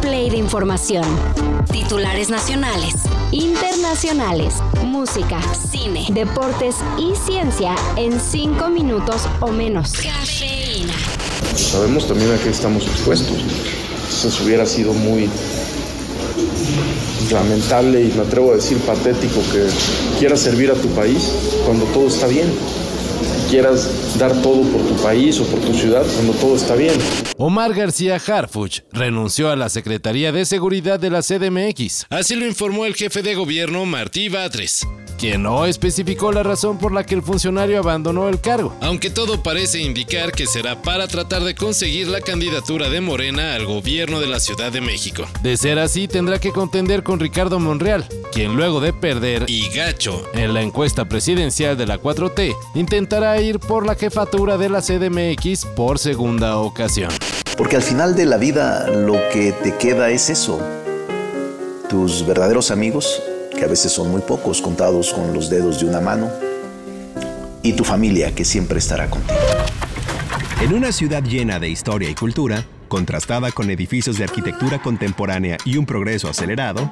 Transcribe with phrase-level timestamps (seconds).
[0.00, 1.04] play de información.
[1.70, 2.94] Titulares nacionales,
[3.32, 4.54] internacionales,
[4.84, 5.40] música,
[5.70, 9.92] cine, deportes y ciencia en cinco minutos o menos.
[9.92, 10.94] Cafeína.
[11.54, 13.36] Sabemos también a qué estamos expuestos.
[14.08, 15.28] Eso hubiera sido muy
[17.30, 19.66] lamentable y me atrevo a decir patético que
[20.18, 21.30] quieras servir a tu país
[21.66, 22.48] cuando todo está bien
[23.48, 26.94] quieras dar todo por tu país o por tu ciudad cuando todo está bien.
[27.36, 32.06] Omar García Harfuch renunció a la Secretaría de Seguridad de la CDMX.
[32.10, 34.86] Así lo informó el jefe de gobierno Martí Batres
[35.18, 39.42] quien no especificó la razón por la que el funcionario abandonó el cargo, aunque todo
[39.42, 44.28] parece indicar que será para tratar de conseguir la candidatura de Morena al gobierno de
[44.28, 45.24] la Ciudad de México.
[45.42, 50.22] De ser así, tendrá que contender con Ricardo Monreal, quien luego de perder y gacho
[50.32, 55.66] en la encuesta presidencial de la 4T, intentará ir por la jefatura de la CDMX
[55.76, 57.10] por segunda ocasión.
[57.56, 60.60] Porque al final de la vida lo que te queda es eso,
[61.88, 63.20] tus verdaderos amigos
[63.58, 66.30] que a veces son muy pocos, contados con los dedos de una mano,
[67.62, 69.38] y tu familia, que siempre estará contigo.
[70.62, 75.76] En una ciudad llena de historia y cultura, contrastada con edificios de arquitectura contemporánea y
[75.76, 76.90] un progreso acelerado,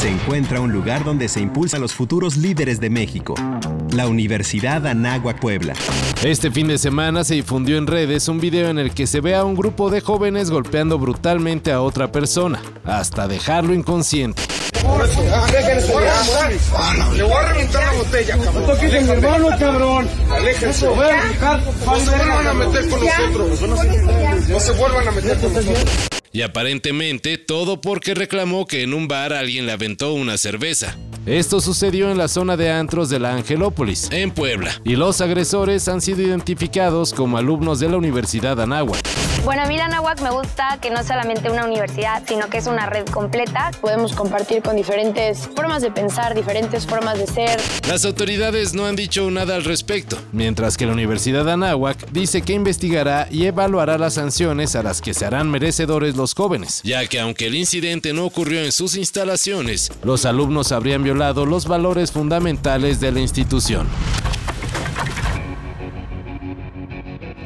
[0.00, 3.34] se encuentra un lugar donde se impulsan los futuros líderes de México,
[3.92, 5.74] la Universidad Anáhuac Puebla.
[6.22, 9.34] Este fin de semana se difundió en redes un video en el que se ve
[9.34, 14.42] a un grupo de jóvenes golpeando brutalmente a otra persona, hasta dejarlo inconsciente.
[17.14, 18.54] Le voy a reventar la botella, cabrón.
[18.54, 20.08] No toques mi hermano, cabrón.
[20.30, 20.86] Aléjense.
[20.86, 20.94] No
[21.98, 24.48] se vuelvan a meter con nosotros.
[24.48, 26.08] No se vuelvan a meter con nosotros.
[26.32, 30.96] Y aparentemente todo porque reclamó que en un bar alguien le aventó una cerveza.
[31.24, 35.88] Esto sucedió en la zona de antros de la Angelópolis, en Puebla, y los agresores
[35.88, 39.15] han sido identificados como alumnos de la Universidad Anáhuac.
[39.46, 42.66] Bueno, a mí la me gusta que no es solamente una universidad, sino que es
[42.66, 43.70] una red completa.
[43.80, 47.60] Podemos compartir con diferentes formas de pensar, diferentes formas de ser.
[47.86, 52.54] Las autoridades no han dicho nada al respecto, mientras que la Universidad Anáhuac dice que
[52.54, 57.20] investigará y evaluará las sanciones a las que se harán merecedores los jóvenes, ya que
[57.20, 62.98] aunque el incidente no ocurrió en sus instalaciones, los alumnos habrían violado los valores fundamentales
[62.98, 63.86] de la institución.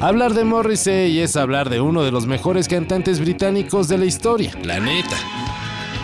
[0.01, 4.51] Hablar de Morrissey es hablar de uno de los mejores cantantes británicos de la historia,
[4.63, 5.15] la neta.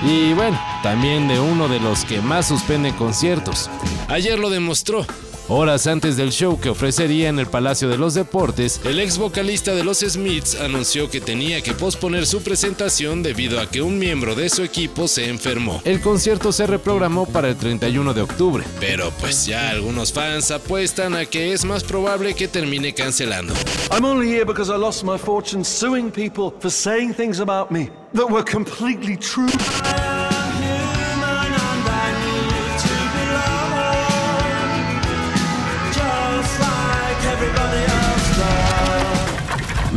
[0.06, 3.72] Y bueno, también de uno de los que más suspenden conciertos.
[4.07, 5.03] Ayer lo demostró,
[5.50, 9.74] Horas antes del show que ofrecería en el Palacio de los Deportes, el ex vocalista
[9.74, 14.36] de los Smiths anunció que tenía que posponer su presentación debido a que un miembro
[14.36, 15.81] de su equipo se enfermó.
[15.86, 21.16] El concierto se reprogramó para el 31 de octubre, pero pues ya algunos fans apuestan
[21.16, 23.53] a que es más probable que termine cancelando.
[23.90, 27.90] I'm only here because I lost my fortune suing people for saying things about me
[28.13, 29.47] that were completely true.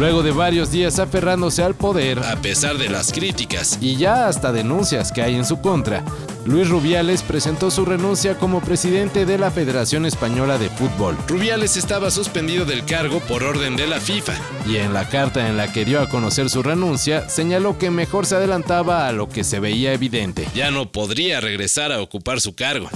[0.00, 4.50] Luego de varios días aferrándose al poder, a pesar de las críticas y ya hasta
[4.50, 6.03] denuncias que hay en su contra,
[6.47, 11.19] Luis Rubiales presentó su renuncia como presidente de la Federación Española de Fútbol.
[11.28, 14.33] Rubiales estaba suspendido del cargo por orden de la FIFA
[14.66, 18.25] y en la carta en la que dio a conocer su renuncia señaló que mejor
[18.25, 20.49] se adelantaba a lo que se veía evidente.
[20.55, 22.89] Ya no podría regresar a ocupar su cargo.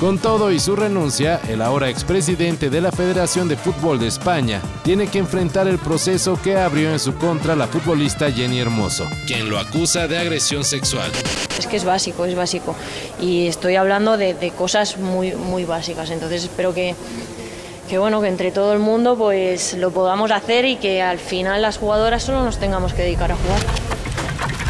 [0.00, 4.62] Con todo y su renuncia, el ahora expresidente de la Federación de Fútbol de España
[4.84, 9.50] tiene que enfrentar el proceso que abrió en su contra la futbolista Jenny Hermoso, quien
[9.50, 11.10] lo acusa de agresión sexual.
[11.58, 12.76] Es que es básico, es básico.
[13.20, 16.10] Y estoy hablando de, cosas muy, muy básicas.
[16.10, 16.94] Entonces espero que,
[17.88, 21.60] que bueno, que entre todo el mundo pues lo podamos hacer y que al final
[21.60, 23.97] las jugadoras solo nos tengamos que dedicar a jugar.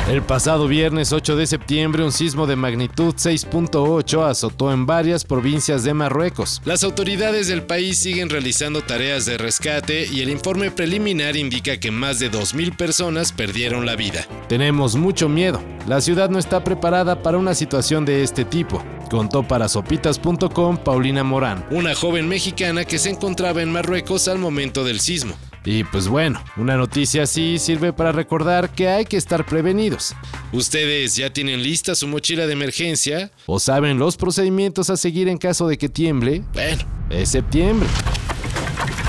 [0.08, 5.84] El pasado viernes 8 de septiembre, un sismo de magnitud 6.8 azotó en varias provincias
[5.84, 6.62] de Marruecos.
[6.64, 11.90] Las autoridades del país siguen realizando tareas de rescate y el informe preliminar indica que
[11.90, 14.26] más de 2.000 personas perdieron la vida.
[14.48, 15.60] Tenemos mucho miedo.
[15.86, 18.82] La ciudad no está preparada para una situación de este tipo.
[19.10, 24.84] Contó para sopitas.com Paulina Morán, una joven mexicana que se encontraba en Marruecos al momento
[24.84, 25.36] del sismo.
[25.70, 30.14] Y pues bueno, una noticia así sirve para recordar que hay que estar prevenidos.
[30.50, 33.30] ¿Ustedes ya tienen lista su mochila de emergencia?
[33.44, 36.42] ¿O saben los procedimientos a seguir en caso de que tiemble?
[36.54, 37.86] Bueno, es septiembre.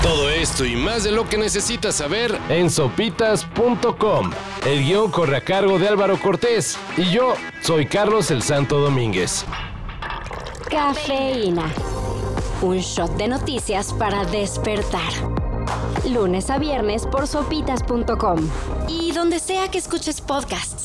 [0.02, 4.30] Todo esto y más de lo que necesitas saber en sopitas.com.
[4.66, 9.46] El guion corre a cargo de Álvaro Cortés y yo soy Carlos el Santo Domínguez.
[10.70, 11.72] Cafeína.
[12.60, 15.49] Un shot de noticias para despertar.
[16.08, 18.38] Lunes a viernes por sopitas.com.
[18.88, 20.79] Y donde sea que escuches podcasts.